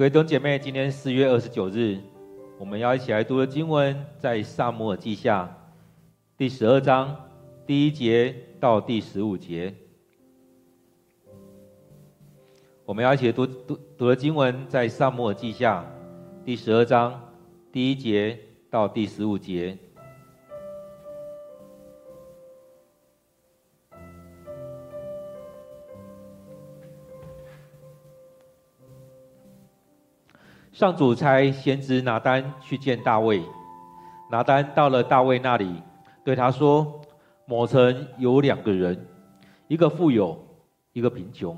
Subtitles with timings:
[0.00, 1.98] 各位弟兄姐妹，今天四月二十九日，
[2.58, 5.54] 我们要一起来读的经文在萨摩尔记下
[6.38, 7.14] 第十二章
[7.66, 9.74] 第一节到第十五节。
[12.86, 15.84] 我们要一起读读读的经文在萨摩尔记下
[16.46, 17.20] 第十二章
[17.70, 18.38] 第一节
[18.70, 19.76] 到第十五节。
[30.80, 33.42] 上主差先知拿单去见大卫。
[34.30, 35.82] 拿单到了大卫那里，
[36.24, 37.02] 对他说
[37.44, 39.06] ：“某城有两个人，
[39.68, 40.42] 一个富有，
[40.94, 41.54] 一个贫穷。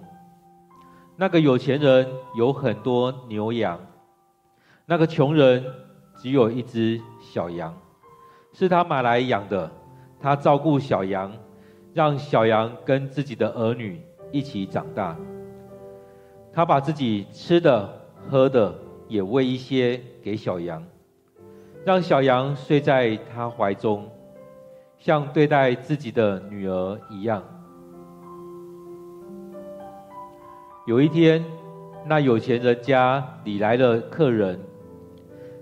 [1.14, 2.04] 那个有钱人
[2.34, 3.78] 有很多牛羊，
[4.86, 5.64] 那个穷人
[6.16, 7.72] 只有一只小羊，
[8.52, 9.70] 是他买来养的。
[10.20, 11.30] 他照顾小羊，
[11.94, 15.16] 让小羊跟自己的儿女一起长大。
[16.52, 17.88] 他把自己吃的、
[18.28, 18.74] 喝的。”
[19.12, 20.82] 也喂一些给小羊，
[21.84, 24.10] 让小羊睡在他怀中，
[24.98, 27.44] 像对待自己的女儿一样。
[30.86, 31.44] 有一天，
[32.06, 34.58] 那有钱人家里来了客人，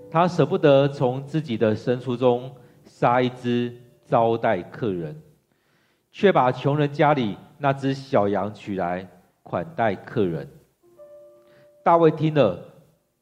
[0.09, 2.55] 他舍不得从自己的牲畜中
[2.85, 5.21] 杀一只招待客人，
[6.13, 9.09] 却把穷人家里那只小羊取来
[9.43, 10.49] 款待客人。
[11.83, 12.70] 大卫听了。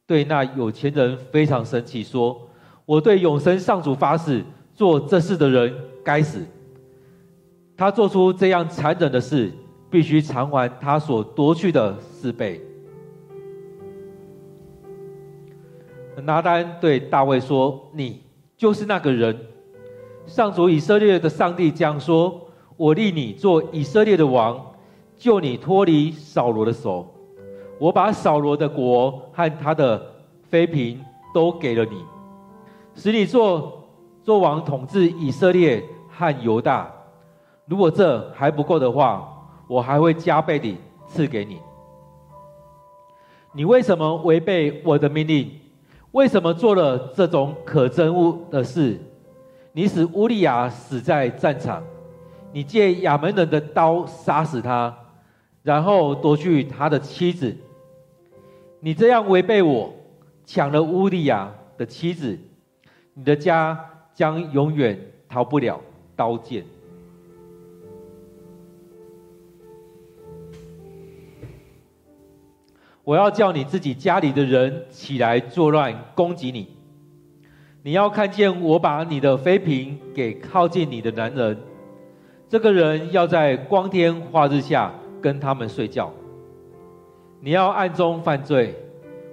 [0.08, 2.48] 对那有钱人非常生气，说
[2.86, 4.42] ：“我对永生上主发誓，
[4.74, 5.70] 做这事的人
[6.02, 6.40] 该死。
[7.76, 9.52] 他做出这样残忍的事，
[9.90, 12.58] 必须偿还他所夺去的四倍。”
[16.24, 18.22] 拿单对大卫说：“你
[18.56, 19.38] 就是那个人。
[20.26, 22.48] 上主以色列的上帝这样说：
[22.78, 24.72] 我立你做以色列的王，
[25.18, 27.14] 救你脱离扫罗的手。”
[27.78, 30.04] 我把扫罗的国和他的
[30.50, 30.98] 妃嫔
[31.32, 32.04] 都给了你，
[32.94, 33.84] 使你做
[34.24, 36.90] 做王统治以色列和犹大。
[37.66, 39.28] 如果这还不够的话，
[39.68, 40.76] 我还会加倍地
[41.06, 41.58] 赐给你。
[43.52, 45.50] 你为什么违背我的命令？
[46.12, 48.98] 为什么做了这种可憎恶的事？
[49.72, 51.82] 你使乌利亚死在战场，
[52.52, 54.92] 你借亚门人的刀杀死他，
[55.62, 57.56] 然后夺去他的妻子。
[58.80, 59.92] 你这样违背我，
[60.46, 62.38] 抢了乌利亚的妻子，
[63.14, 63.78] 你的家
[64.14, 65.80] 将永远逃不了
[66.14, 66.64] 刀剑。
[73.02, 76.76] 我要叫你自己家里的人起来作乱，攻击你。
[77.82, 81.58] 你要看见我把你的妃嫔给靠近你的男人，
[82.48, 86.12] 这个人要在光天化日下跟他们睡觉。
[87.40, 88.74] 你要暗中犯罪，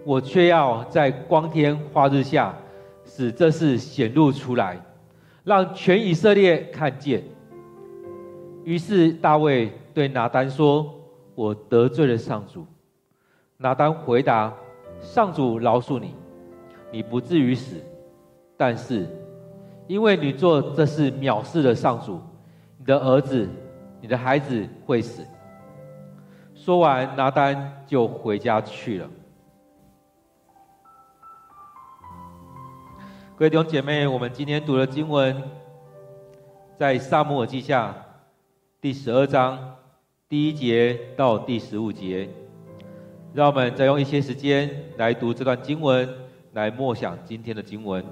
[0.04, 2.56] 我却要在光天化日下
[3.04, 4.80] 使这事显露出来，
[5.44, 7.24] 让全以色列看见。
[8.64, 10.94] 于是大卫对拿单说
[11.34, 12.66] ：“我得罪了上主。”
[13.58, 14.54] 拿单回答
[15.02, 16.14] ：“上主饶恕你，
[16.92, 17.78] 你不至于死，
[18.56, 19.08] 但是
[19.88, 22.20] 因为你做这事藐视了上主，
[22.78, 23.48] 你的儿子、
[24.00, 25.24] 你的孩子会死。”
[26.66, 29.08] 说完，拿单就回家去了。
[33.38, 35.44] 各位弟兄姐妹，我们今天读的经文
[36.76, 37.94] 在撒母耳记下
[38.82, 39.76] 第十二章
[40.28, 42.28] 第一节到第十五节。
[43.32, 44.68] 让我们再用一些时间
[44.98, 46.10] 来读这段经文，
[46.54, 48.04] 来默想今天的经文。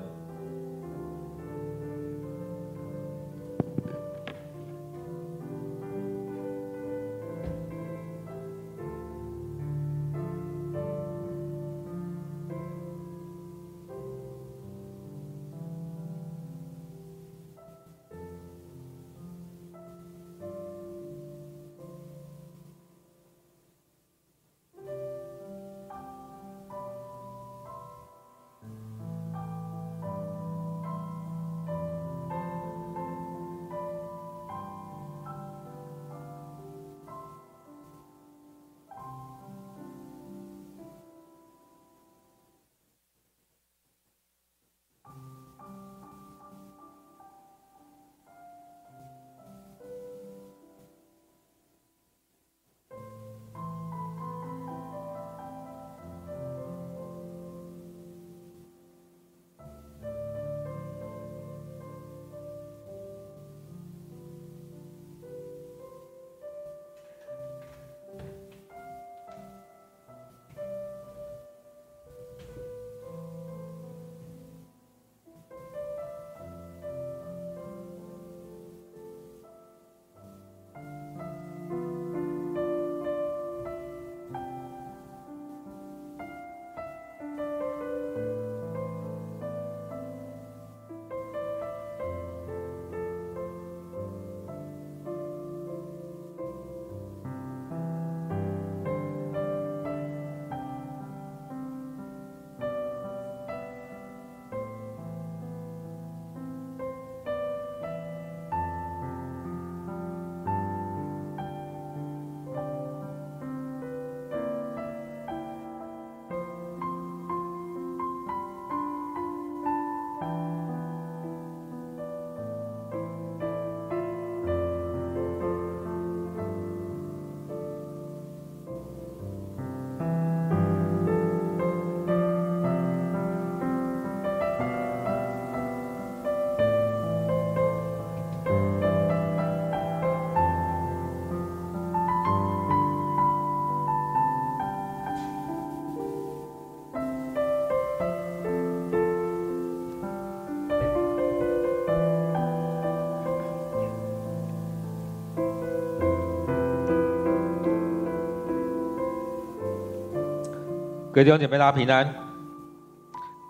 [161.13, 162.11] 各位弟兄姐妹，大家平安。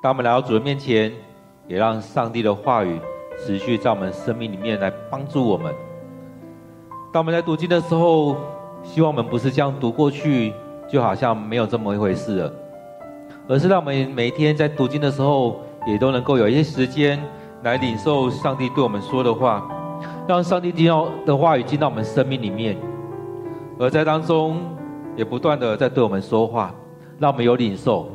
[0.01, 1.09] 当我们来到主的面前，
[1.65, 2.99] 也让上帝的话语
[3.39, 5.73] 持续在我们生命里面来帮助我们。
[7.13, 8.35] 当我们在读经的时候，
[8.83, 10.51] 希望我们不是这样读过去，
[10.89, 12.53] 就好像没有这么一回事了，
[13.47, 17.17] 而是让我们每天在读经的时候，也都能够有一些时间
[17.61, 19.65] 来领受上帝对我们说的话，
[20.27, 22.75] 让上帝听到的话语进到我们生命里面，
[23.79, 24.57] 而在当中
[25.15, 26.75] 也不断的在对我们说话，
[27.19, 28.09] 让我们有领受。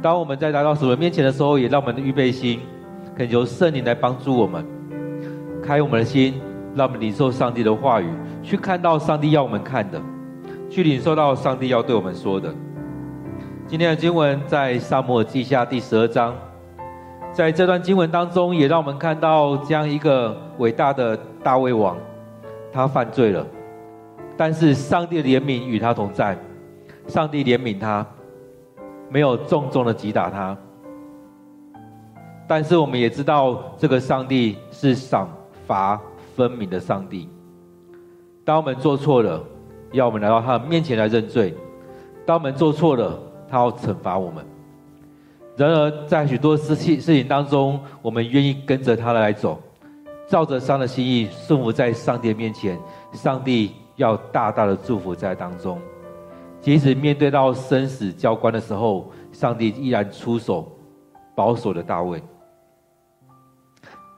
[0.00, 2.60] 当我们在来到主的面前的时候，也让我们的预备心，
[3.16, 4.64] 恳求圣灵来帮助我们，
[5.62, 6.40] 开我们的心，
[6.74, 8.08] 让我们领受上帝的话语，
[8.42, 10.00] 去看到上帝要我们看的，
[10.68, 12.52] 去领受到上帝要对我们说的。
[13.68, 16.34] 今天的经文在撒母耳记下第十二章，
[17.32, 21.96] 在这段经文当中，也让我们看到这样一个伟大的大卫王，
[22.72, 23.46] 他犯罪了，
[24.36, 26.36] 但是上帝的怜悯与他同在，
[27.06, 28.06] 上帝怜悯他，
[29.10, 30.56] 没有重重的击打他。
[32.46, 35.28] 但是我们也知道，这个上帝是赏
[35.66, 36.00] 罚
[36.36, 37.28] 分明的上帝。
[38.44, 39.42] 当我们做错了，
[39.92, 41.52] 要我们来到他的面前来认罪；
[42.26, 44.44] 当我们做错了，他要惩罚我们。
[45.56, 49.60] 然而，在许多事情事情当中，我们愿意跟着他来走，
[50.26, 52.78] 照着上的心意顺服在上帝的面前。
[53.12, 55.80] 上帝要大大的祝福在当中。
[56.62, 60.70] 即使面对到生死交关的时候，上帝依然出手
[61.34, 62.22] 保守了大卫。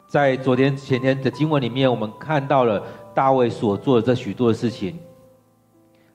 [0.06, 2.81] 在昨天前天的经文里面，我们看到了
[3.14, 4.96] 大卫所做的这许多的事情。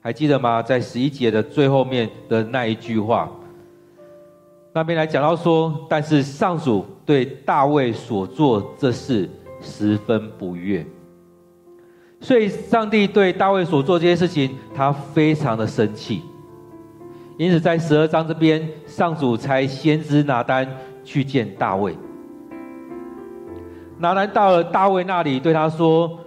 [0.00, 0.62] 还记得吗？
[0.62, 3.28] 在十一节的最后面的那一句话，
[4.72, 9.28] 那边来讲到说，但是上主对大卫所做这事
[9.60, 10.86] 十分不悦，
[12.20, 16.22] 所以上帝对大卫所做这些事情，他非常的生气。
[17.38, 20.68] 因此，在十二章这边，上主差先知拿单
[21.02, 21.96] 去见大卫。
[23.98, 26.18] 拿单到了大卫那里，对他说，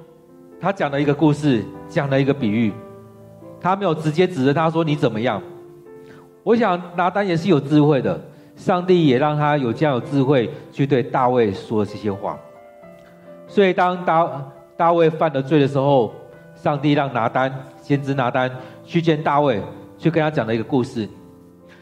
[0.60, 2.74] 他讲了一个故事，讲了一个比喻。
[3.62, 5.42] 他没有直接指着他说，你怎么样？
[6.42, 8.20] 我想拿单也是有智慧的，
[8.56, 12.38] 上帝也让他有这样有智慧去对大卫说这些话。
[13.48, 14.28] 所以当大
[14.78, 16.14] 大卫犯了罪的时候，
[16.56, 18.50] 上帝让拿单先知拿单
[18.84, 19.62] 去见大卫，
[19.98, 21.08] 去跟他讲了一个故事。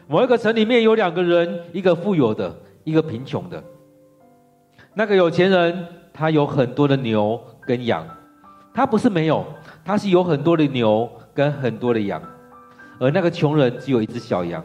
[0.06, 3.62] 某一个城里面有两个人，一个富有的，一个贫穷的。
[4.94, 8.06] 那个有钱人他有很多的牛跟羊，
[8.74, 9.44] 他不是没有，
[9.84, 11.10] 他是有很多的牛。
[11.34, 12.20] 跟很多的羊，
[13.00, 14.62] 而那个穷人只有一只小羊，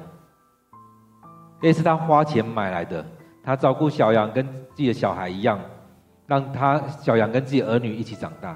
[1.61, 3.05] 也是他花钱买来的。
[3.41, 5.57] 他照顾小羊跟自己的小孩一样，
[6.27, 8.55] 让他小羊跟自己儿女一起长大。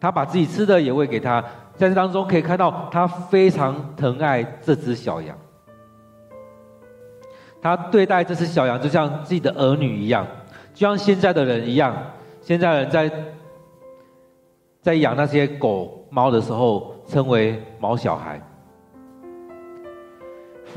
[0.00, 1.44] 他把自己吃的也喂给他，
[1.76, 5.36] 在这当中可以看到他非常疼爱这只小羊。
[7.60, 10.26] 他对待这只小羊就像自己的儿女一样，
[10.72, 11.94] 就像现在的人一样。
[12.40, 13.12] 现在人在
[14.80, 16.90] 在养那些狗猫的时候。
[17.08, 18.40] 称为毛小孩，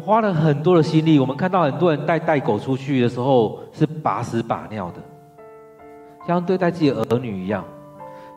[0.04, 1.20] 花了很多的心力。
[1.20, 5.00] 我们看到很多人带带狗出去的时候是把屎把尿的，
[6.28, 7.64] 像对待自己的儿女一样。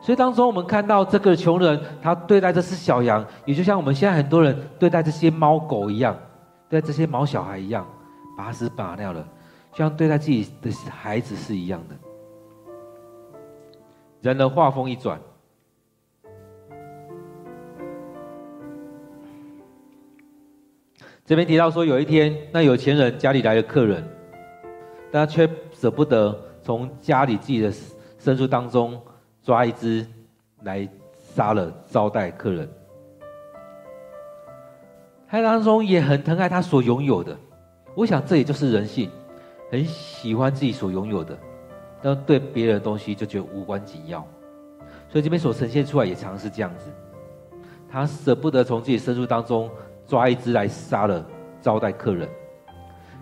[0.01, 6.17] 所以当中我们看到这个穷人，他对待这只小羊，也就像我们现在很多人对待这些猫狗一样，
[6.69, 7.85] 对待这些毛小孩一样，
[8.37, 9.21] 把屎把尿的，
[9.73, 11.95] 就像对待自己的孩子是一样的。
[14.21, 15.19] 然而话锋一转。
[21.25, 24.03] 这边提到说，有一天，那有钱人家里来了客人，
[25.11, 26.35] 但他却舍不得
[26.69, 27.73] 从家里自己的
[28.21, 29.01] 牲畜当中
[29.41, 30.05] 抓一只
[30.61, 32.69] 来杀了招待客人。
[35.27, 37.35] 他当中也很疼爱他所拥有的，
[37.95, 39.09] 我想这也就是人性，
[39.71, 41.35] 很喜欢自己所拥有的，
[42.03, 44.19] 但对别人的东西就觉得无关紧要。
[45.07, 46.91] 所以这边所呈现出来也常是这样子，
[47.91, 49.67] 他舍不得从自己牲畜当中。
[50.05, 51.25] 抓一只来杀了，
[51.61, 52.29] 招待客人，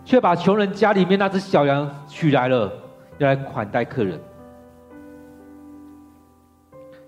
[0.04, 2.72] 却把穷人家里面那只小羊取来了，
[3.18, 4.20] 要来款待客人，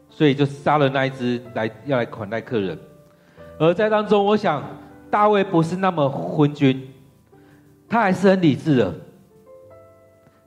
[0.10, 2.78] 所以就杀了那一只来要来款待客人。
[3.60, 4.64] 而在当中，我想
[5.10, 6.92] 大卫不是那么昏君，
[7.88, 8.94] 他还是很理智的，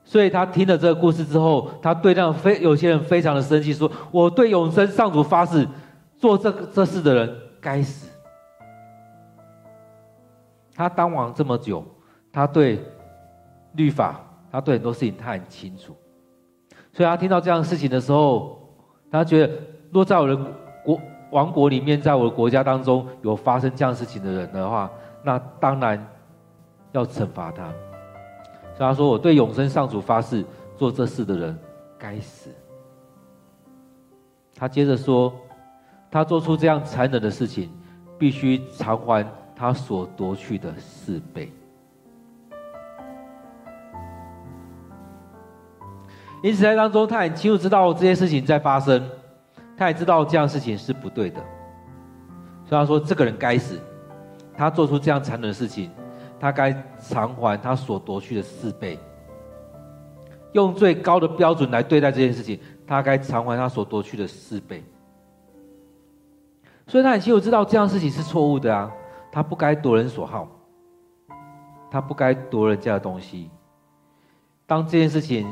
[0.03, 5.67] 所以他听了这个故事之后，他对那非有些人非常的生气，说：“我对永生上主发誓，
[6.17, 8.09] 做这这事的人该死。”
[10.75, 11.85] 他当王这么久，
[12.31, 12.83] 他对
[13.73, 14.19] 律法，
[14.53, 15.95] 他对很多事情他很清楚，
[16.91, 18.59] 所以他听到这样的事情的时候，
[19.09, 19.53] 他觉得，
[19.91, 20.37] 若在我的
[20.85, 24.91] 国王国里面，在我的国家当中有发生这样事情的人的话，
[25.23, 26.07] 那当然
[26.91, 27.63] 要惩罚他。
[28.75, 30.45] 所以他说：“我对永生上主发誓，
[30.77, 31.57] 做这事的人
[31.97, 32.51] 该死。”
[34.55, 35.33] 他接着说
[36.11, 37.71] ：“他做出这样残忍的事情，
[38.19, 41.51] 必须偿还他所夺去的四倍。”
[46.43, 49.01] 因此，在当中，他很清楚知道这些事情在发生，
[49.77, 51.39] 他也知道这样事情是不对的，
[52.65, 53.79] 所以他说：“这个人该死，
[54.57, 55.89] 他做出这样残忍的事情，
[56.37, 58.99] 他该偿还他所夺去的四倍，
[60.51, 64.83] 用最高的标准来对待这件事情，他该偿还他所夺去的四倍。”
[66.85, 68.91] 所以，他很清楚知道这样事情是错误的啊，
[69.31, 70.45] 他不该夺人所好，
[71.89, 73.49] 他不该夺人家的东西。
[74.67, 75.47] 当这件事情，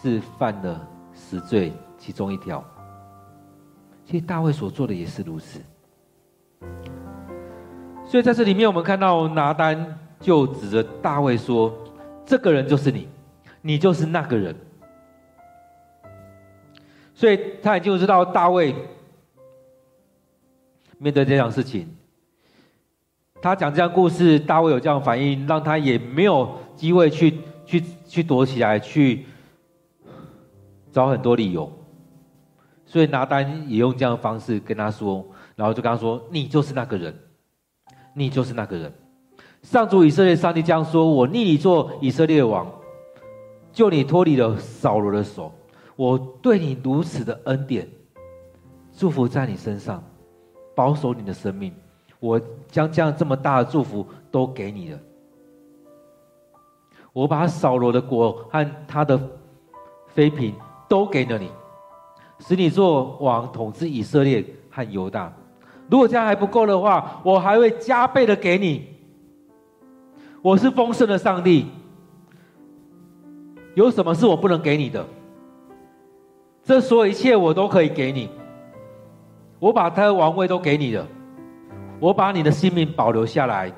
[0.00, 2.64] 是犯了十罪其中一条。
[4.04, 5.60] 其实大卫所做的也是如此。
[8.04, 11.72] 所以在这里面，我们看到拿单就指着大卫说
[12.26, 13.08] ：“这个人就是你，
[13.62, 14.56] 你就是那个人。”
[17.14, 18.74] 所以他已经知道大卫
[20.98, 21.94] 面对这样事情，
[23.40, 29.26] 他讲这样故事，大卫有这样反应，让他也没有机会去去去躲起来去。
[30.92, 31.70] 找很多理由，
[32.84, 37.14] 所以拿单也用这样的方式跟他说，然后就跟他说：“你就是那个人，
[38.14, 38.92] 你就是那个人。
[39.62, 42.66] 上主以色列上帝这样说：我立你做以色列王，
[43.72, 45.52] 救你脱离了扫罗的手。
[45.94, 47.86] 我对你如此的恩典，
[48.92, 50.02] 祝福在你身上，
[50.74, 51.72] 保守你的生命。
[52.18, 54.98] 我将这样这么大的祝福都给你了。
[57.12, 59.20] 我把扫罗的国和他的
[60.08, 60.52] 妃嫔。”
[60.90, 61.48] 都给了你，
[62.40, 65.32] 使你做王，统治以色列和犹大。
[65.88, 68.88] 如果这样还不够的话，我还会加倍的给你。
[70.42, 71.66] 我是丰盛的上帝，
[73.74, 75.06] 有什么是我不能给你的？
[76.64, 78.28] 这所有一切我都可以给你。
[79.60, 81.06] 我把他的王位都给你了，
[82.00, 83.72] 我把你的性命保留下来，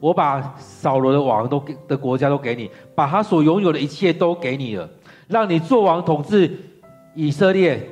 [0.00, 4.90] 我把扫罗的王都给的国家都给你，把他所拥有的一切都给你了。
[5.28, 6.50] 让你做王统治
[7.14, 7.86] 以色列，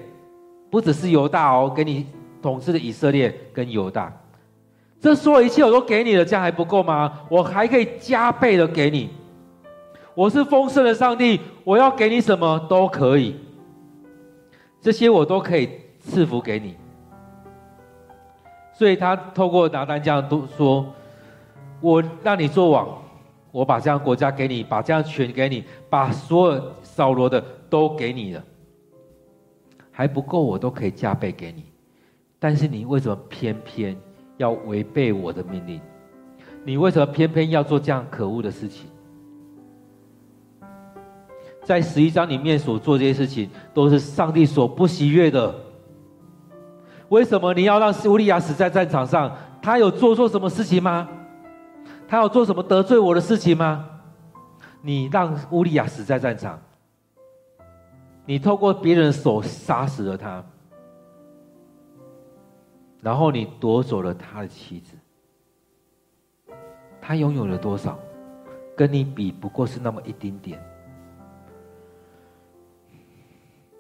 [0.71, 2.07] 不只是犹大哦，给你
[2.43, 4.13] 统治的以色列跟犹大，
[5.01, 7.21] 这所有一切我都给你了，这样还不够吗？
[7.29, 9.11] 我还可以加倍的给你。
[10.15, 13.37] 我是丰盛的上帝，我要给你什么都可以，
[14.81, 15.69] 这些我都可以
[16.01, 16.75] 赐福给你。
[18.73, 20.87] 所以他透过拿单这样都说，
[21.81, 22.89] 我让你做王，
[23.57, 26.63] 我把这样国家给你，把这样权给你，把所有。
[26.83, 28.45] 扫罗的都给你了，
[29.91, 31.65] 还不够，我都可以加倍给你。
[32.39, 33.97] 但是你为什么偏偏
[34.37, 35.81] 要违背我的命令？
[36.65, 38.89] 你为什么偏偏要做这样可恶的事情？
[41.63, 45.55] 在十一章里面所做这些事情，都是上帝所不喜悦的。
[47.09, 49.35] 为什么你要让乌利亚死在战场上？
[49.63, 51.09] 他有做错什么事情吗？
[52.09, 53.89] 他有做什么得罪我的事情吗？
[54.81, 56.61] 你让乌利亚死在战场。
[58.25, 60.45] 你透过别人的手杀死了他，
[63.01, 64.97] 然后你夺走了他的妻子。
[67.01, 67.99] 他拥有了多少？
[68.77, 70.61] 跟你比不过是那么一丁点。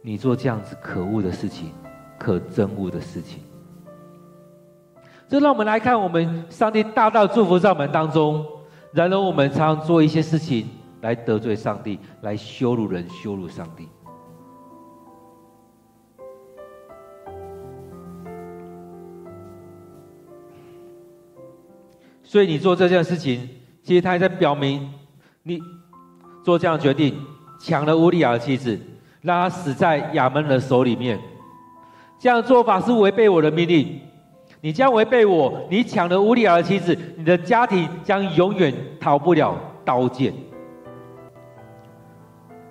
[0.01, 1.73] 你做这样子可恶的事情，
[2.19, 3.43] 可憎恶的事情。
[5.29, 8.47] 这让我们来看，我们上帝大大祝福在我们当中，
[8.93, 10.69] 然而我们常常做一些事情
[11.01, 13.89] 来得罪上帝，来羞辱人，羞辱上帝。
[22.23, 23.49] 所以你做这件事情，
[23.83, 24.89] 其实他也在表明，
[25.43, 25.61] 你
[26.45, 27.17] 做这样决定，
[27.59, 28.79] 抢了乌利亚的妻子，
[29.23, 31.19] 让他死在亚扪的手里面，
[32.17, 34.01] 这样做法是违背我的命令。
[34.67, 40.35] 你将违背我，你抢了乌利亚的妻子，你的家庭将永远逃不了刀剑。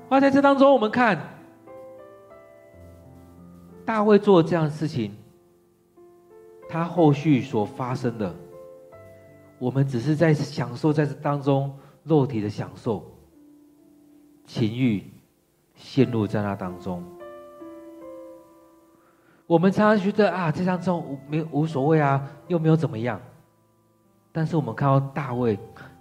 [0.09, 1.17] 而在这当中，我们看
[3.85, 5.15] 大卫做这样的事情，
[6.67, 8.35] 他后续所发生的。
[9.57, 11.73] 我们只是在享受在这当中
[12.03, 13.09] 肉体的享受，
[14.43, 15.01] 情欲
[15.75, 17.01] 陷入在那当中。
[19.47, 23.19] 我们常常觉得啊，这当中没无所谓啊，又没有怎么样。
[24.31, 25.57] 但是我们看到大卫，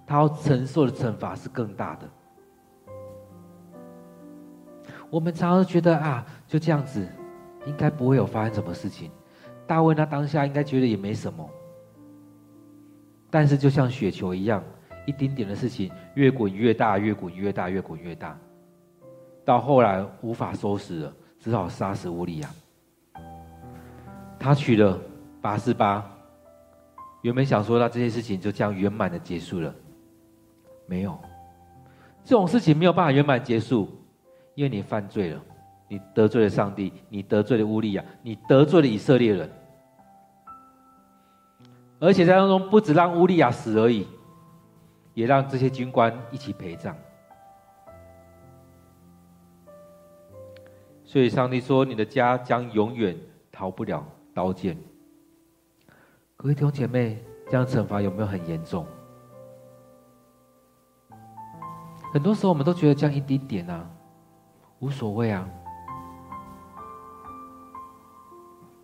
[0.07, 2.09] 他要承受的惩罚是更大的。
[5.11, 7.07] 我们常常觉得啊，就这样子，
[7.67, 9.11] 应该不会有发生什么事情。
[9.67, 11.49] 大卫他当下应该觉得也没什么。
[13.31, 14.65] 但是就像雪球一样，
[15.07, 18.39] 一丁点的事情越滚越大，越滚越大，越滚越大，
[19.45, 22.49] 到后来无法收拾了，只好杀死乌利亚。
[24.39, 24.99] 他娶了
[25.41, 26.05] 拔示巴，
[27.23, 29.75] 原本想说那这些事情就这样圆满的结束了，
[30.87, 31.19] 没有，
[32.25, 33.89] 这种事情没有办法圆满结束，
[34.55, 35.41] 因为你犯罪了。
[35.87, 39.51] 你得罪了上帝，你得罪了乌利亚，你得罪了以色列人，
[42.01, 44.09] 而且在当中不止让乌利亚死而已，
[45.13, 46.97] 也让这些军官一起陪葬。
[51.05, 53.15] 所以上帝说：“你的家将永远
[53.53, 54.05] 逃不了。
[54.35, 54.77] 刀剑。”
[56.37, 58.85] 各位弟兄姐妹，这样惩罚有没有很严重？
[62.13, 63.89] 很多时候我们都觉得这样一丁点啊，
[64.81, 65.49] 无所谓啊。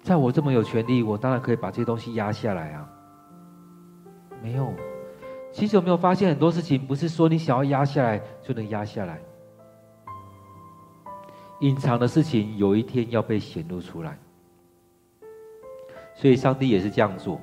[0.02, 2.88] 在我这么有权利，我当然可以把这些东西压下来啊。
[4.42, 4.72] 没有，
[5.52, 9.20] 其实有没有发现很多事情不是说你想要压下来就能压下来？
[11.60, 14.18] 隐藏的事情有一天要被显露出来，
[16.20, 17.40] 所以上帝也是这样做。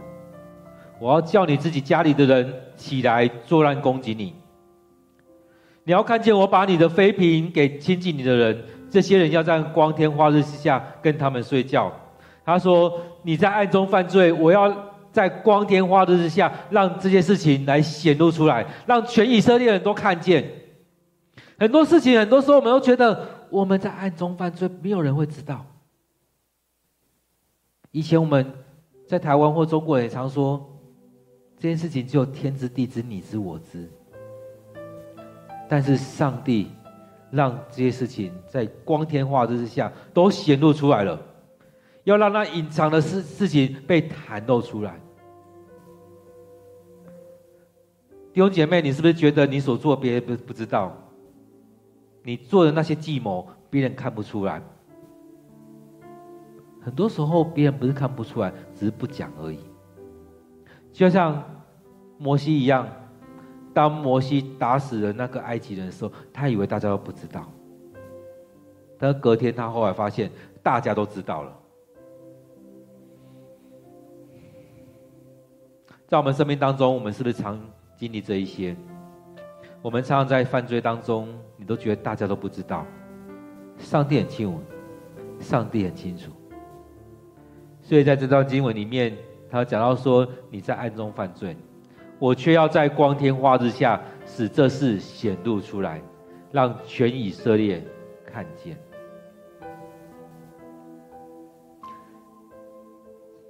[1.00, 4.36] 我要叫你自己家里的人起来作乱攻击你。
[5.84, 11.92] 你要看见我把你的妃嫔给亲近你的人，这些人要在光天化日之下跟他们睡觉。
[12.46, 20.46] 他说：“你在暗中犯罪，我要在光天化日之下，让这些事情来显露出来，让全以色列人都看见。
[21.58, 25.66] 很多事情，很多时候我们都觉得我们在暗中犯罪，没有人会知道。
[27.92, 28.54] 以前我们
[29.08, 30.64] 在台湾或中国也常说，
[31.58, 33.90] 这件事情只有天知地知，你知我知。
[35.70, 36.68] 但是上帝
[37.32, 41.20] 让这些事情在光天化日之下都显露出来了。”
[42.04, 44.98] 要让那隐藏的事事情被袒露出来。
[48.32, 50.96] 弟兄姐妹，你是不是觉得你所做别人不不知道？
[52.24, 54.62] 你做的那些计谋，别人看不出来。
[56.82, 59.60] 很多时候，别人不是看不出来，只是不讲而已。
[60.94, 61.44] 就像
[62.18, 62.88] 摩西一样，
[63.74, 67.46] 当摩西打死了那个埃及人的时候，他以为大家都不知道。
[68.98, 70.32] 但隔天，他后来发现
[70.64, 71.60] 大家都知道了。
[76.08, 77.60] 在我们生命当中，我们是不是常
[77.98, 78.76] 经历这一些？
[79.84, 82.86] 我们常常在犯罪当中，你都觉得大家都不知道，
[83.78, 84.60] 上帝很清楚，
[85.40, 86.32] 上帝很清楚。
[87.88, 89.16] 所以在这段经文里面，
[89.50, 91.56] 他讲到说：“你在暗中犯罪，
[92.20, 96.02] 我却要在光天化日下使这事显露出来，
[96.52, 97.82] 让全以色列
[98.26, 98.78] 看见。”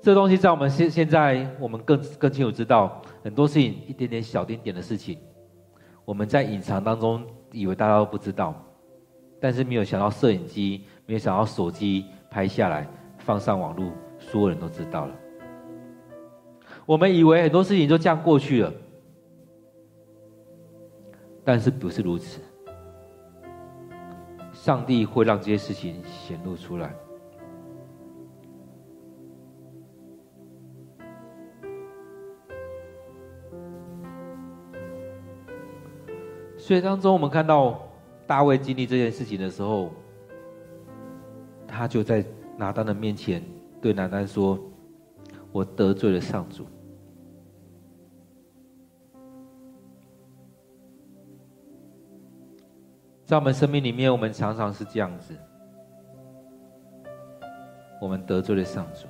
[0.04, 5.17] 这东西在我们现现在，我们更更清楚知道很多事情，一点点小点点的事情，
[6.06, 8.54] 我们在隐藏当中，以为大家都不知道，
[9.41, 13.91] 但是没有想到摄影机，没有想到手机拍下来放上网络，
[14.28, 15.16] 所有人都知道了。
[16.86, 18.74] 我们以为很多事情就这样过去了，
[21.44, 22.42] 但是不是如此。
[24.54, 26.94] 上帝会让这些事情显露出来。
[36.58, 37.80] 所以当中，我们看到
[38.26, 39.90] 大卫经历这件事情的时候，
[41.66, 42.26] 他就在
[42.58, 43.42] 拿单的面前
[43.82, 44.60] 对拿单说
[45.54, 46.66] ：“我得罪了上主。”
[53.26, 55.36] 在我们生命里面，我们常常是这样子，
[58.02, 59.06] 我们得罪了上主，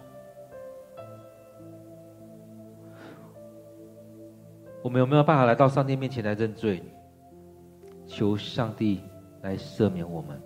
[4.84, 6.84] 我们有没有办法来到上帝面前来认罪？
[8.08, 9.04] 求上帝
[9.42, 10.42] 来赦免我们。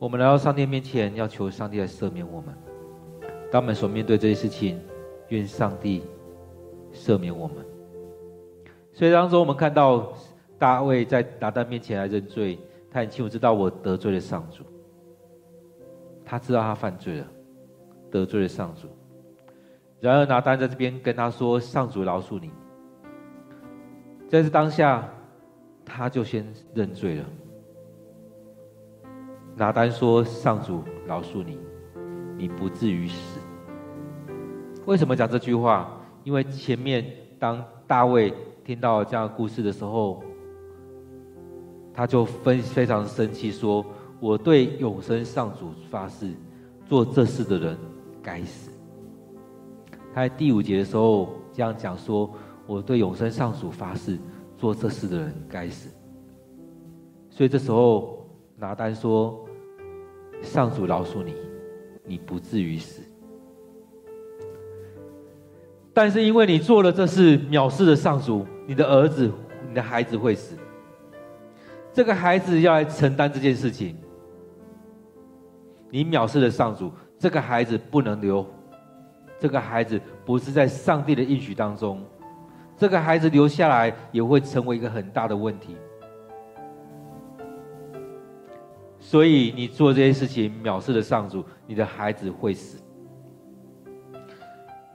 [0.00, 2.54] 我们来到上帝面前，要求上帝来赦免我们。
[3.52, 4.80] 当我们所面对这些事情，
[5.28, 6.02] 愿上帝
[6.90, 7.56] 赦免我们。
[8.94, 10.10] 所以当中，我们看到
[10.58, 12.58] 大卫在拿单面前来认罪，
[12.90, 14.64] 他很清楚知道我得罪了上主。
[16.24, 17.26] 他知道他犯罪了，
[18.10, 18.88] 得罪了上主。
[20.00, 22.50] 然而拿单在这边跟他说：“上主饶恕你。”
[24.30, 25.06] 在这当下，
[25.84, 27.24] 他就先认罪了。
[29.60, 31.58] 拿单说：“上主饶恕你，
[32.38, 33.38] 你不至于死。”
[34.88, 36.00] 为什么讲这句话？
[36.24, 37.04] 因为前面
[37.38, 38.32] 当大卫
[38.64, 40.22] 听到这样故事的时候，
[41.92, 43.84] 他就非非常生气，说
[44.18, 46.32] ：“我对永生上主发誓，
[46.86, 47.76] 做这事的人
[48.22, 48.70] 该死。”
[50.14, 52.30] 他在第五节的时候这样讲说
[52.66, 54.18] ：“我对永生上主发誓，
[54.56, 55.90] 做这事的人该死。”
[57.28, 59.46] 所以这时候拿单说
[60.42, 61.34] ：“上主饶恕你，
[62.04, 63.02] 你不至于死。
[65.92, 69.30] 但是因为你做了这事，藐视了上主，你的儿子、
[69.68, 70.56] 你的孩子会死。
[71.92, 73.96] 这个孩子要来承担这件事情。
[75.90, 78.46] 你藐视了上主，这个孩子不能留。
[79.38, 82.02] 这个孩子不是在上帝的应许当中，
[82.76, 85.76] 这个孩子留下来也会成为一个很大的问题。”
[89.10, 92.80] 所以你做这些事情，藐视了上主，你的孩子会死。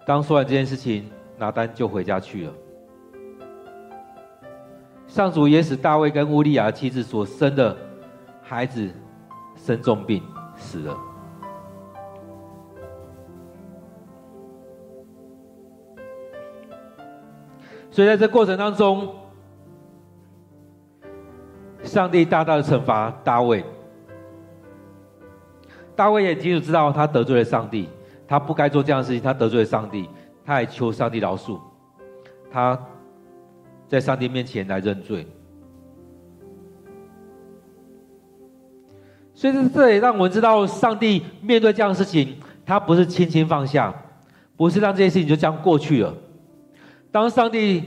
[0.05, 2.53] 当说完这件事情，拿单就回家去了。
[5.05, 7.75] 上主也使大卫跟乌利亚妻子所生的
[8.41, 8.89] 孩子
[9.57, 10.23] 生重病
[10.55, 10.97] 死了。
[17.91, 19.13] 所以在这过程当中，
[21.83, 23.61] 上帝大大的惩罚大卫。
[25.95, 27.87] 大卫也清楚知道他得罪了上帝，
[28.27, 30.09] 他不该做这样的事情，他得罪了上帝，
[30.43, 31.57] 他还求上帝饶恕，
[32.51, 32.77] 他
[33.87, 35.25] 在上帝面前来认罪。
[39.33, 43.93] 所以在这里让我们知道，上帝面对这样的事情，他不是轻轻放下，
[44.57, 46.13] 不是让这些事情就这样过去了。
[47.11, 47.83] 当上帝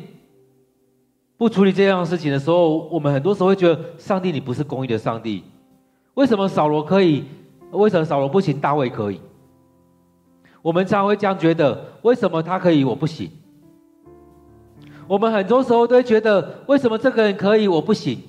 [1.36, 5.44] 不处理这样的事情的时候，我们很多时候会觉得，上帝你不是公义的上帝，
[6.14, 7.24] 为什么扫罗可以？
[7.70, 9.20] 为什么扫罗不行，大卫可以？
[10.62, 13.30] 我们常会这样觉得：为什么他可以，我不行？
[15.06, 18.20] 我们很多时候都会觉得：为什么这个人可以，我不行？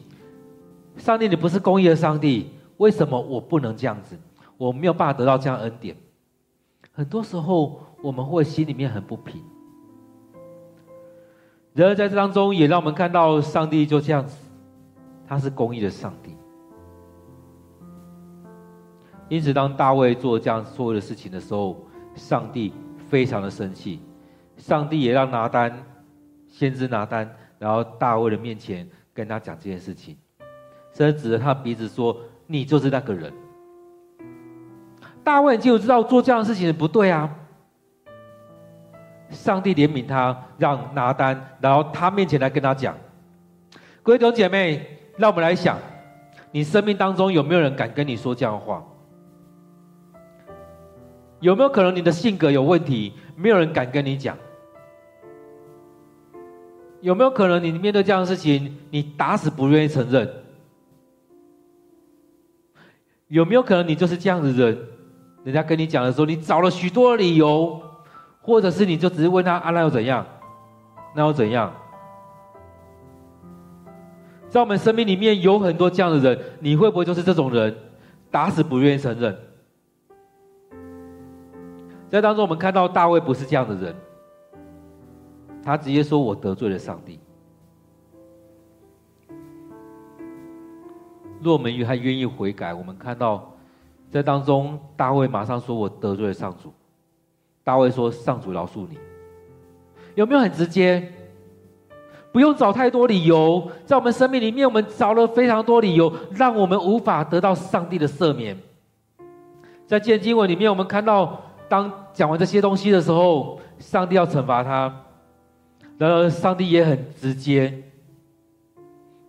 [0.97, 4.17] 上帝，你不是公义的上帝，为什么我不能这样子？
[4.58, 5.95] 我没有办法得到这样恩典。
[6.91, 9.41] 很多时候，我们会心里面很不平。
[11.73, 14.38] 然而在这当中，也让我们看到上帝就这样子，
[15.28, 16.36] 他是公义的上帝。
[19.30, 21.78] 因此，当大卫做这样所有的事情的时候，
[22.15, 22.74] 上帝
[23.08, 24.02] 非常的生气。
[24.58, 25.72] 上帝也让拿单，
[26.48, 30.18] 先知拿单，然后大卫的面前跟他讲这件事情，
[30.92, 33.32] 甚至指着他鼻子说：“你就是那个人。”
[35.24, 37.30] 大卫就知道做这样的事情不对啊。
[39.30, 42.98] 上帝怜悯他，让拿单，然后他面前来跟他讲。
[44.02, 45.78] 各位弟兄姐妹，让我们来想，
[46.52, 48.84] 你生命当中有没有人敢跟你说这样的话？
[51.39, 54.38] 有没有可能你的性格有问题，没有人敢跟你讲？
[57.02, 60.30] 有没有可能你面对这样的事情，你打死不愿意承认？
[63.30, 64.78] 有没有可能你就是这样的人？
[65.45, 67.82] 人家跟你讲的时候，你找了许多理由，
[68.41, 70.25] 或者是你就只是问他啊，那又怎样？
[71.15, 71.73] 那又怎样？
[74.49, 77.73] 在我们生命里面有很多这样的人，你会不会就是这种人？
[78.30, 79.38] 打死不愿意承认？
[82.10, 83.95] 在当中，我们看到大卫不是这样的人，
[85.63, 87.19] 他直接说：“我得罪了上帝。”
[91.39, 93.54] 若我们与他愿意悔改，我们看到
[94.10, 96.74] 在当中，大卫马上说：“我得罪了上主。”
[97.63, 98.98] 大卫说：“上主饶恕你。”
[100.15, 101.13] 有没有很直接？
[102.32, 108.58] 不用找太多理由，在我们生命里面，我们找了非常多理由，让我们无法得到上帝的赦免。
[109.86, 111.43] 在经经文里面，我们看到。
[111.69, 115.05] 当讲完这些东西的时候，上帝要惩罚他，
[115.97, 117.84] 然而上帝也很直接。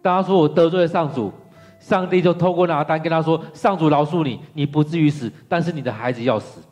[0.03, 1.31] 当他说我得罪了上主，
[1.79, 6.63] 上帝就透过拿单跟他说：“上主饶恕你，你不至于死，但是你的孩子要死。”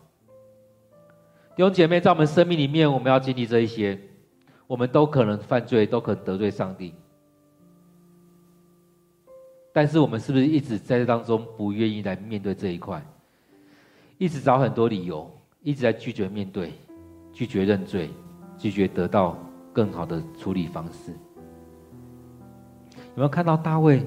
[1.55, 3.99] 弟兄姐妹，在我们生命里面，我们要经历这一些，
[4.67, 6.95] 我们都可能犯罪，都可能得罪上帝。
[9.73, 13.05] 但是我们是不是一直在这当中不愿意来面对这一块，
[14.17, 15.31] 一直找很多理由？
[15.61, 16.73] 一直在拒绝面对，
[17.33, 18.11] 拒绝认罪，
[18.57, 19.37] 拒绝得到
[19.73, 21.13] 更好的处理方式。
[22.95, 24.07] 有没有看到大卫？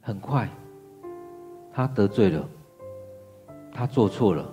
[0.00, 0.48] 很快，
[1.72, 2.48] 他得罪了，
[3.70, 4.52] 他做错了，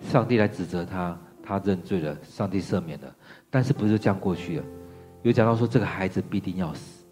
[0.00, 3.16] 上帝来指责他，他认罪了，上帝赦免了。
[3.48, 4.64] 但是不是这样过去了？
[5.22, 7.04] 有讲到说这个孩子必定要死，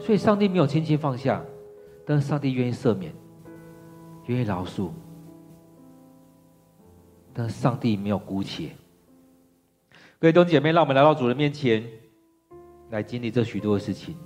[0.00, 1.40] 所以上帝没有轻轻放下。
[2.04, 3.12] 但是上帝愿意赦免，
[4.26, 4.90] 愿意饶恕，
[7.32, 8.70] 但是上帝没有姑且。
[10.18, 11.84] 各位弟兄姐妹，让我们来到主的面前，
[12.90, 14.16] 来经历这许多的事情。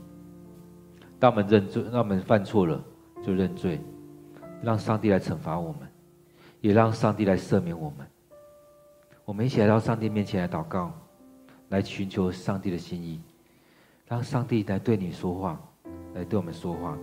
[1.19, 2.83] 当我们认罪，当我们犯错了，
[3.23, 3.79] 就认罪；
[4.63, 5.89] 让上帝来惩罚我们，
[6.61, 8.07] 也让上帝来赦免我们。
[9.25, 10.93] 我们一起来到上帝面前来祷告，
[11.71, 13.21] 来寻求上帝的心意，
[14.07, 15.61] 让上帝来对你说话，
[16.15, 16.97] 来对我们说话。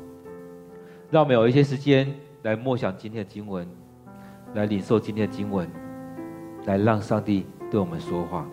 [1.13, 3.67] 让我们有一些时间来默想今天的经文，
[4.55, 5.69] 来领受今天的经文，
[6.65, 8.47] 来让上帝对我们说话。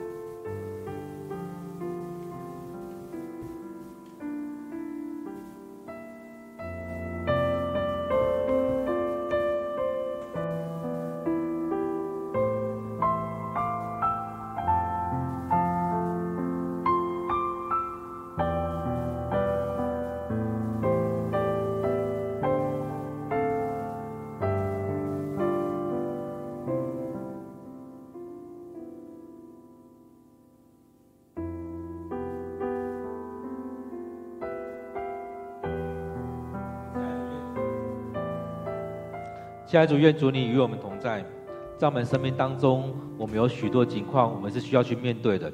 [39.71, 41.25] 亲爱的主，愿主你与我们同在，
[41.79, 45.49] 在我们生命当中，我们有许多情况，我们是需要去面对的。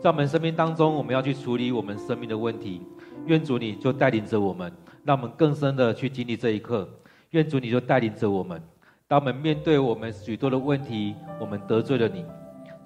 [0.00, 2.80] 在我们生命当中，我们要去处理我们生命的问题。
[3.26, 4.72] 愿主你就带领着我们，
[5.04, 6.88] 让我们更深的去经历这一刻。
[7.32, 8.58] 愿主你就带领着我们，
[9.06, 12.24] 当我们面对我们许多的问题，我们得罪了你，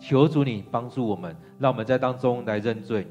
[0.00, 3.06] 求主你帮助我们，让我们在当中来认罪。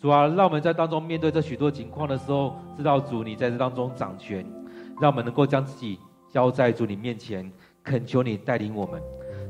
[0.00, 4.46] 主啊，让我们在当中面对这许多情况的时候，知道主你在这当中掌权，
[5.00, 5.98] 让我们能够将自己。
[6.28, 7.50] 交在主你面前，
[7.82, 9.00] 恳求你带领我们，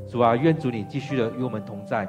[0.07, 2.07] 主啊，愿主你继续的与我们同在。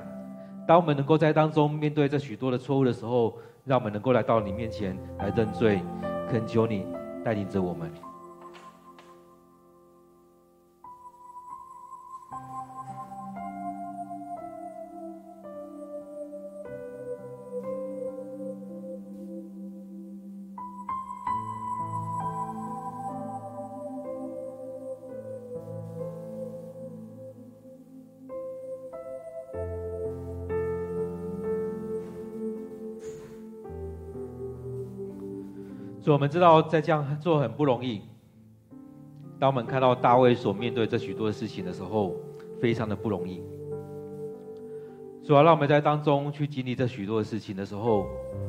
[0.67, 5.81] 当我们能够在当中面对这许多的错误的时候，让我们能够来到你面前来认罪，
[6.29, 6.85] 恳求你
[7.25, 7.91] 带领着我们。
[36.09, 38.01] 所以我们知道，在这样做很不容易。
[39.39, 42.17] 当我们看到大卫所面对这许多的事情的时候，
[42.59, 43.43] 非常的不容易。
[45.23, 48.07] 主要让我们在当中去经历这许多的事情的时候，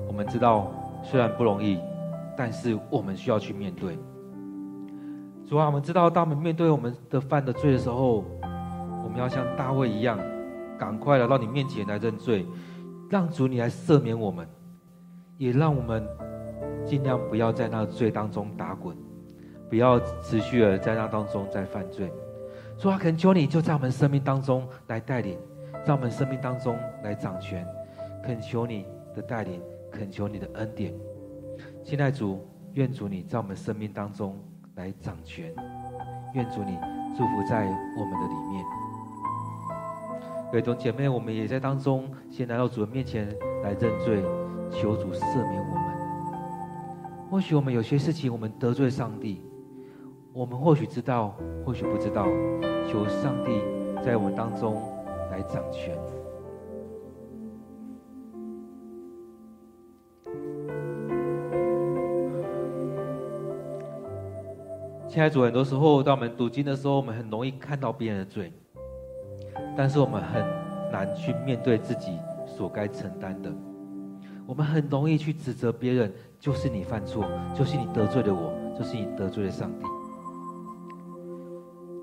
[0.07, 0.71] 我们知道
[1.03, 1.77] 虽然不容易，
[2.37, 3.99] 但是我们需要去面对。
[5.45, 8.23] 主啊，我们知道，当我们面对我们的犯的罪的时候，
[9.03, 10.17] 我们要像大卫一样，
[10.77, 12.45] 赶快来到你面前来认罪，
[13.09, 14.47] 让主你来赦免我们，
[15.37, 16.07] 也让我们。
[16.89, 18.97] 尽量不要在那罪当中打滚，
[19.69, 22.11] 不要持续的在那当中再犯罪。
[22.79, 25.37] 主啊，恳求你就在我们生命当中来带领，
[25.85, 27.63] 在我们生命当中来掌权。
[28.23, 30.91] 恳求你的带领，恳求你的恩典。
[31.83, 34.35] 亲爱主，愿主你在我们生命当中
[34.75, 35.53] 来掌权，
[36.33, 36.75] 愿主你
[37.15, 37.65] 祝福在
[37.97, 38.65] 我们的里面。
[40.51, 43.27] 各位弟兄姐妹，我们也在当中先来到主的面前
[43.61, 44.23] 来认罪，
[44.71, 45.88] 求主赦免我们。
[47.29, 49.43] 或许我们有些事情，我们得罪上帝，
[50.33, 52.25] 我们或许知道，或许不知道，
[52.87, 53.61] 求上帝
[54.03, 54.81] 在我们当中
[55.29, 55.95] 来掌权。
[65.07, 68.51] 亲爱的主，很多时候当我们读经的时候，我们很容易看到别人的罪，
[69.77, 70.43] 但是我们很
[70.91, 73.53] 难去面对自己所该承担的。
[74.47, 79.85] 我们很容易去指责别人，就是你犯错，就是你得罪了我，就是你得罪了上帝。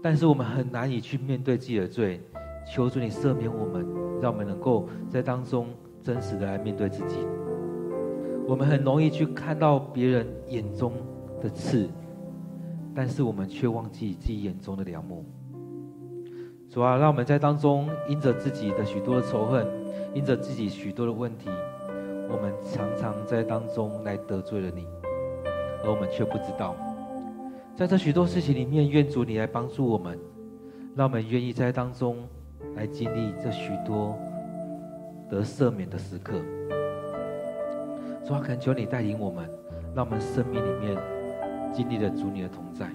[0.02, 2.20] 但是我们很难以去面对自己的罪，
[2.70, 3.86] 求主你赦免我们，
[4.20, 5.68] 让我们能够在当中
[6.02, 7.16] 真实的来面对自己。
[8.46, 10.92] 我们很容易去看到别人眼中
[11.40, 11.88] 的刺，
[12.94, 15.24] 但是我们却忘记自己眼中的良木。
[16.68, 19.66] 主啊，让我们在当中因着自己的许多的仇恨，
[20.12, 21.48] 因着自己许多的问题。
[22.28, 24.86] 我们常常在当中来得罪了你，
[25.84, 26.74] 而我们却不知道，
[27.76, 30.18] 在这许多事情里面，愿主你来帮助我们，
[30.94, 32.16] 让我们愿意在当中
[32.74, 34.16] 来经历这许多
[35.28, 36.34] 得赦免的时刻。
[38.24, 39.48] 主啊，恳求你带领我们，
[39.94, 40.96] 让我们生命里面
[41.72, 42.88] 经历了主你的同在。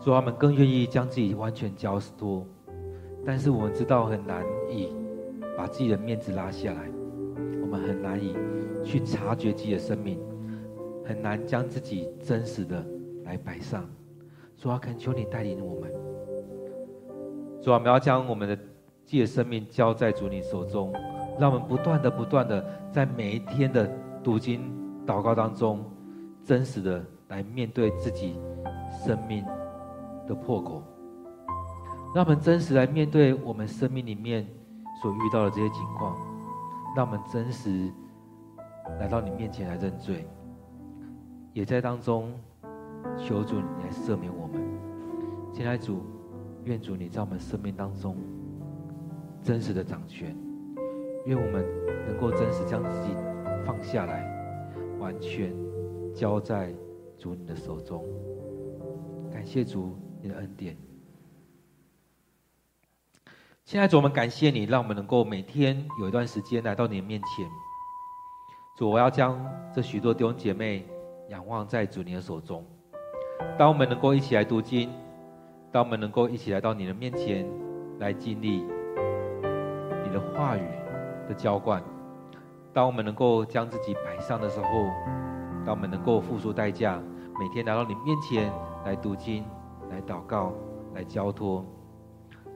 [0.00, 2.44] 主啊，我们更愿意将自己完全交托，
[3.24, 4.92] 但是我们知道很难以
[5.56, 6.99] 把自己的面子拉下来。
[7.70, 8.36] 我们很难以
[8.84, 10.18] 去察觉自己的生命，
[11.04, 12.84] 很难将自己真实的
[13.22, 13.88] 来摆上。
[14.56, 15.88] 主啊，恳求你带领我们。
[17.62, 18.62] 主啊，我们要将我们的自
[19.04, 20.92] 己的生命交在主你手中，
[21.38, 23.88] 让我们不断的、不断的在每一天的
[24.20, 24.68] 读经、
[25.06, 25.84] 祷告当中，
[26.42, 28.36] 真实的来面对自己
[28.90, 29.44] 生命
[30.26, 30.82] 的破口，
[32.16, 34.44] 让我们真实来面对我们生命里面
[35.00, 36.16] 所遇到的这些情况，
[36.96, 37.90] 让我们真实
[38.98, 40.26] 来到你面前来认罪，
[41.52, 42.32] 也在当中
[43.16, 44.60] 求主你来赦免我们。
[45.52, 46.02] 亲爱主，
[46.64, 48.16] 愿主你在我们生命当中
[49.42, 50.36] 真实的掌权，
[51.26, 51.64] 愿我们
[52.06, 53.14] 能够真实将自己
[53.64, 54.24] 放下来，
[54.98, 55.54] 完全
[56.12, 56.74] 交在
[57.16, 58.04] 主你的手中。
[59.30, 60.76] 感谢主你的恩典。
[63.70, 67.48] 现在主，我们感谢你，让我们能够每天有一段时间来到你的面前。
[68.74, 69.40] 主，我要将
[69.72, 70.84] 这许多弟兄姐妹
[71.28, 72.66] 仰望在主你的手中。
[73.56, 74.90] 当我们能够一起来读经，
[75.70, 77.48] 当我们能够一起来到你的面前
[78.00, 78.66] 来经历
[80.04, 80.66] 你的话语
[81.28, 81.80] 的浇灌，
[82.72, 84.66] 当我们能够将自己摆上的时候，
[85.64, 87.00] 当我们能够付出代价，
[87.38, 88.52] 每天来到你面前。
[88.84, 89.44] 来读经，
[89.90, 90.54] 来祷告，
[90.92, 91.64] 来交托。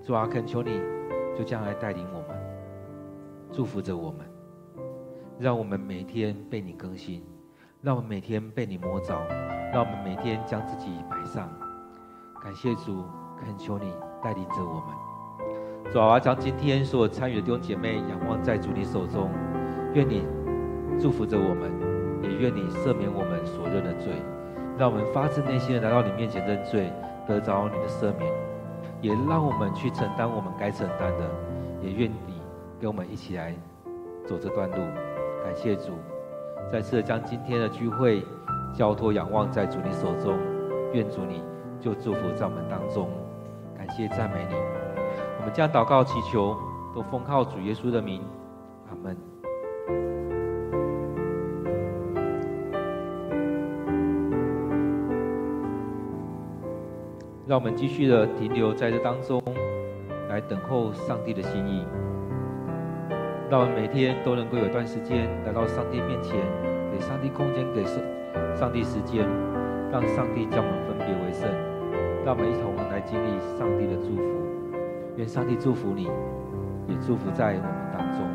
[0.03, 0.81] 主啊，恳求你，
[1.37, 2.37] 就这样来带领我们，
[3.53, 4.21] 祝福着我们，
[5.39, 7.23] 让我们每天被你更新，
[7.83, 9.15] 让我们每天被你摸着，
[9.73, 11.49] 让我们每天将自己摆上。
[12.43, 13.05] 感谢主，
[13.39, 13.93] 恳求你
[14.23, 15.93] 带领着我们。
[15.93, 19.31] 主啊，将今天所有参与的弟兄姐妹仰望在主你手中，
[19.93, 20.27] 愿你
[21.01, 21.73] 祝福着我们，
[22.23, 24.13] 也愿你赦免我们所认的罪。
[24.79, 26.93] 让我们发自内心的来到你面前认罪，
[27.29, 28.33] 得着你的赦免，
[29.05, 31.31] 也让我们去承担我们该承担的，
[31.83, 32.41] 也愿你
[32.81, 33.55] 跟我们一起来
[34.25, 34.77] 走这段路。
[35.45, 35.93] 感谢主，
[36.73, 38.25] 再次将今天的聚会
[38.75, 40.39] 交托仰望在主你手中，
[40.95, 41.43] 愿主你
[41.83, 43.11] 就祝福在我们当中。
[43.77, 46.57] 感谢赞美你，我们将祷告祈求
[46.95, 48.23] 都奉靠主耶稣的名，
[48.89, 49.34] 阿门。
[57.47, 59.43] 让我们继续的停留在这当中，
[60.31, 61.85] 来等候上帝的心意。
[63.51, 66.41] 让我们每天都能够有段时间来到上帝面前，
[66.91, 68.01] 给上帝空间，给上
[68.57, 69.29] 上帝时间，
[69.93, 71.47] 让上帝将我们分别为圣。
[72.25, 74.23] 让我们一同来经历上帝的祝福。
[75.17, 76.05] 愿上帝祝福你，
[76.89, 78.34] 也祝福在我们当中。